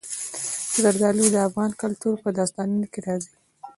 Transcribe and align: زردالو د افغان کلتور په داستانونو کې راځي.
زردالو 0.81 1.25
د 1.33 1.37
افغان 1.47 1.71
کلتور 1.81 2.15
په 2.23 2.29
داستانونو 2.37 2.85
کې 2.93 2.99
راځي. 3.07 3.33